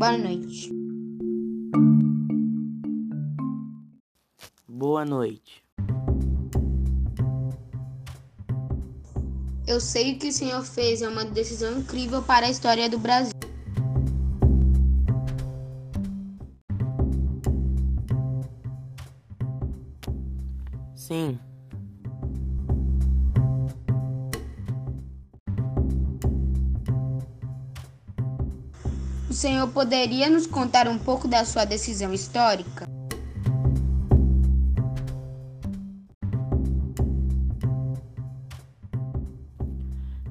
Boa 0.00 0.16
noite. 0.16 0.70
Boa 4.68 5.04
noite. 5.04 5.64
Eu 9.66 9.80
sei 9.80 10.16
que 10.16 10.28
o 10.28 10.32
senhor 10.32 10.64
fez 10.64 11.02
é 11.02 11.08
uma 11.08 11.24
decisão 11.24 11.78
incrível 11.78 12.22
para 12.22 12.46
a 12.46 12.50
história 12.50 12.88
do 12.88 12.98
Brasil. 12.98 13.32
Sim. 20.94 21.38
O 29.30 29.32
senhor 29.32 29.68
poderia 29.68 30.28
nos 30.28 30.44
contar 30.44 30.88
um 30.88 30.98
pouco 30.98 31.28
da 31.28 31.44
sua 31.44 31.64
decisão 31.64 32.12
histórica? 32.12 32.84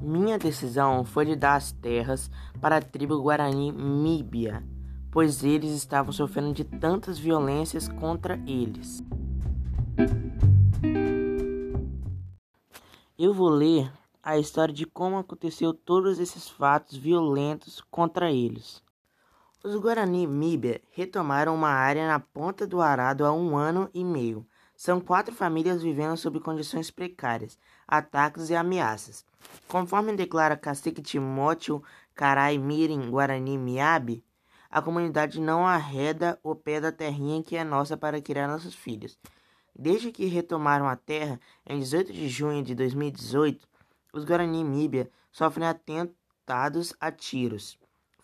Minha 0.00 0.38
decisão 0.38 1.04
foi 1.04 1.26
de 1.26 1.36
dar 1.36 1.56
as 1.56 1.72
terras 1.72 2.30
para 2.58 2.78
a 2.78 2.80
tribo 2.80 3.20
Guarani 3.20 3.70
Míbia, 3.70 4.64
pois 5.10 5.44
eles 5.44 5.72
estavam 5.72 6.10
sofrendo 6.10 6.54
de 6.54 6.64
tantas 6.64 7.18
violências 7.18 7.88
contra 7.88 8.40
eles. 8.46 9.04
Eu 13.18 13.34
vou 13.34 13.50
ler 13.50 13.92
a 14.22 14.38
história 14.38 14.72
de 14.72 14.86
como 14.86 15.18
aconteceu 15.18 15.74
todos 15.74 16.18
esses 16.18 16.48
fatos 16.48 16.96
violentos 16.96 17.82
contra 17.90 18.32
eles. 18.32 18.85
Os 19.66 19.74
Guarani 19.74 20.28
Míbia 20.28 20.80
retomaram 20.92 21.52
uma 21.52 21.70
área 21.70 22.06
na 22.06 22.20
ponta 22.20 22.64
do 22.64 22.80
arado 22.80 23.26
há 23.26 23.32
um 23.32 23.56
ano 23.56 23.90
e 23.92 24.04
meio. 24.04 24.46
São 24.76 25.00
quatro 25.00 25.34
famílias 25.34 25.82
vivendo 25.82 26.16
sob 26.16 26.38
condições 26.38 26.88
precárias, 26.88 27.58
ataques 27.84 28.48
e 28.48 28.54
ameaças. 28.54 29.24
Conforme 29.66 30.14
declara 30.14 30.56
cacique 30.56 31.02
Timóteo 31.02 31.82
Carai 32.14 32.58
Mirim 32.58 33.10
Guarani 33.10 33.58
Miabe, 33.58 34.22
a 34.70 34.80
comunidade 34.80 35.40
não 35.40 35.66
arreda 35.66 36.38
o 36.44 36.54
pé 36.54 36.80
da 36.80 36.92
terrinha 36.92 37.42
que 37.42 37.56
é 37.56 37.64
nossa 37.64 37.96
para 37.96 38.22
criar 38.22 38.46
nossos 38.46 38.72
filhos. 38.72 39.18
Desde 39.76 40.12
que 40.12 40.26
retomaram 40.26 40.86
a 40.86 40.94
terra 40.94 41.40
em 41.68 41.80
18 41.80 42.12
de 42.12 42.28
junho 42.28 42.62
de 42.62 42.72
2018, 42.72 43.66
os 44.12 44.22
Guarani 44.22 44.62
Míbia 44.62 45.10
sofrem 45.32 45.66
atentados 45.66 46.94
a 47.00 47.10
tiros 47.10 47.76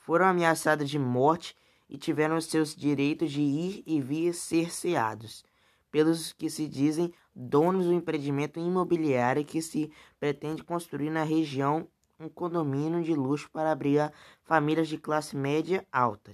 foram 0.05 0.27
ameaçadas 0.27 0.91
de 0.91 0.99
morte 0.99 1.57
e 1.89 1.97
tiveram 1.97 2.41
seus 2.41 2.75
direitos 2.75 3.31
de 3.31 3.41
ir 3.41 3.83
e 3.87 4.01
vir 4.01 4.35
cerceados 4.35 5.45
pelos 5.91 6.33
que 6.33 6.49
se 6.49 6.67
dizem 6.67 7.13
donos 7.35 7.87
do 7.87 7.93
empreendimento 7.93 8.59
imobiliário 8.59 9.45
que 9.45 9.61
se 9.61 9.93
pretende 10.19 10.65
construir 10.65 11.11
na 11.11 11.23
região 11.23 11.87
um 12.19 12.29
condomínio 12.29 13.03
de 13.03 13.15
luxo 13.15 13.51
para 13.53 13.71
abrigar 13.71 14.13
famílias 14.43 14.89
de 14.89 14.97
classe 14.99 15.37
média 15.37 15.87
alta. 15.93 16.33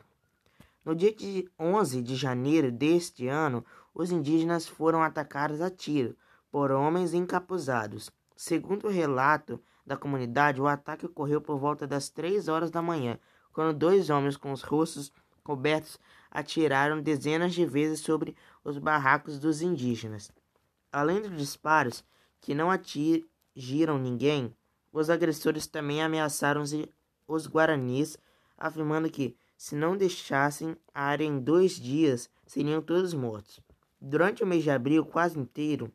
No 0.85 0.95
dia 0.95 1.15
de 1.15 1.51
11 1.59 2.03
de 2.03 2.15
janeiro 2.17 2.71
deste 2.71 3.27
ano, 3.27 3.65
os 3.93 4.11
indígenas 4.11 4.67
foram 4.67 5.03
atacados 5.03 5.61
a 5.61 5.71
tiro 5.71 6.17
por 6.51 6.71
homens 6.71 7.13
encapuzados. 7.13 8.11
Segundo 8.37 8.87
o 8.87 8.91
relato 8.91 9.61
da 9.85 9.97
comunidade, 9.97 10.61
o 10.61 10.67
ataque 10.67 11.05
ocorreu 11.05 11.41
por 11.41 11.59
volta 11.59 11.87
das 11.87 12.09
3 12.09 12.49
horas 12.49 12.71
da 12.71 12.81
manhã, 12.81 13.19
quando 13.59 13.77
dois 13.77 14.09
homens 14.09 14.37
com 14.37 14.53
os 14.53 14.63
rostos 14.63 15.13
cobertos 15.43 15.99
atiraram 16.31 17.03
dezenas 17.03 17.53
de 17.53 17.67
vezes 17.67 17.99
sobre 17.99 18.37
os 18.63 18.79
barracos 18.79 19.41
dos 19.41 19.63
indígenas. 19.63 20.31
Além 20.93 21.21
dos 21.21 21.37
disparos, 21.37 22.05
que 22.41 22.55
não 22.55 22.71
atingiram 22.71 23.99
ninguém, 23.99 24.55
os 24.93 25.11
agressores 25.11 25.67
também 25.67 26.01
ameaçaram 26.01 26.63
os 27.27 27.49
guaranis, 27.49 28.17
afirmando 28.57 29.11
que, 29.11 29.37
se 29.57 29.75
não 29.75 29.97
deixassem 29.97 30.77
a 30.95 31.03
área 31.07 31.25
em 31.25 31.41
dois 31.41 31.73
dias, 31.73 32.31
seriam 32.47 32.81
todos 32.81 33.13
mortos. 33.13 33.59
Durante 34.01 34.45
o 34.45 34.47
mês 34.47 34.63
de 34.63 34.71
abril 34.71 35.05
quase 35.05 35.37
inteiro, 35.37 35.93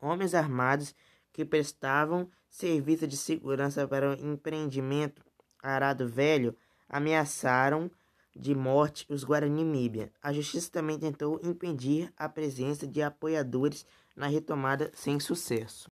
homens 0.00 0.34
armados 0.34 0.92
que 1.32 1.44
prestavam 1.44 2.28
serviço 2.48 3.06
de 3.06 3.16
segurança 3.16 3.86
para 3.86 4.10
o 4.10 4.14
empreendimento 4.14 5.22
Arado 5.62 6.08
Velho 6.08 6.56
ameaçaram 6.90 7.90
de 8.36 8.54
morte 8.54 9.06
os 9.08 9.24
Guarani 9.24 9.64
Míbia. 9.64 10.12
A 10.20 10.32
justiça 10.32 10.70
também 10.70 10.98
tentou 10.98 11.40
impedir 11.42 12.12
a 12.16 12.28
presença 12.28 12.86
de 12.86 13.00
apoiadores 13.00 13.86
na 14.14 14.26
retomada 14.26 14.90
sem 14.94 15.18
sucesso. 15.18 15.90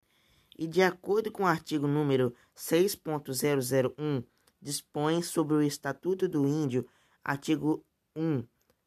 E 0.58 0.66
de 0.66 0.82
acordo 0.82 1.30
com 1.30 1.44
o 1.44 1.46
artigo 1.46 1.86
número 1.86 2.34
6.001, 2.54 4.24
dispõe 4.60 5.22
sobre 5.22 5.54
o 5.54 5.62
Estatuto 5.62 6.28
do 6.28 6.46
Índio, 6.46 6.86
artigo 7.24 7.82
1. 8.14 8.44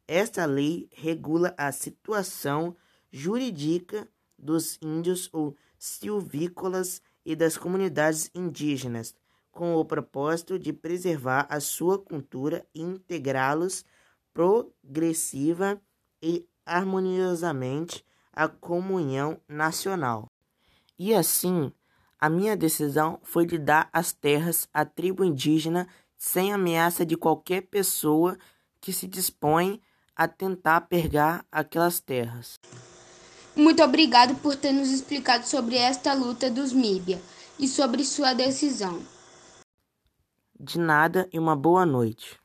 Esta 0.07 0.45
lei 0.45 0.87
regula 0.91 1.53
a 1.57 1.71
situação 1.71 2.75
jurídica 3.11 4.07
dos 4.37 4.77
índios 4.81 5.29
ou 5.31 5.55
silvícolas 5.79 7.01
e 7.25 7.35
das 7.35 7.57
comunidades 7.57 8.29
indígenas, 8.35 9.15
com 9.53 9.75
o 9.75 9.85
propósito 9.85 10.57
de 10.57 10.73
preservar 10.73 11.45
a 11.47 11.59
sua 11.59 11.97
cultura 11.97 12.65
e 12.73 12.81
integrá-los 12.81 13.85
progressiva 14.33 15.79
e 16.21 16.45
harmoniosamente 16.65 18.03
à 18.33 18.47
comunhão 18.47 19.39
nacional. 19.47 20.25
E 20.97 21.13
assim, 21.13 21.71
a 22.19 22.29
minha 22.29 22.57
decisão 22.57 23.19
foi 23.21 23.45
de 23.45 23.59
dar 23.59 23.89
as 23.93 24.11
terras 24.11 24.67
à 24.73 24.83
tribo 24.83 25.23
indígena 25.23 25.87
sem 26.17 26.51
ameaça 26.51 27.05
de 27.05 27.15
qualquer 27.15 27.61
pessoa 27.61 28.37
que 28.81 28.91
se 28.91 29.07
dispõe 29.07 29.79
a 30.15 30.27
tentar 30.27 30.81
pegar 30.81 31.45
aquelas 31.51 31.99
terras. 31.99 32.55
Muito 33.55 33.83
obrigado 33.83 34.35
por 34.35 34.55
ter 34.55 34.71
nos 34.71 34.89
explicado 34.89 35.45
sobre 35.45 35.75
esta 35.75 36.13
luta 36.13 36.49
dos 36.49 36.73
Míbia 36.73 37.21
e 37.59 37.67
sobre 37.67 38.03
sua 38.03 38.33
decisão. 38.33 38.99
De 40.63 40.79
nada 40.79 41.27
e 41.33 41.37
uma 41.37 41.55
boa 41.57 41.85
noite. 41.85 42.39